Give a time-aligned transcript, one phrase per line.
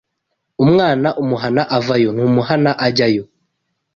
[0.63, 3.23] Umwana umuhana avayo ntumuhana ajyayo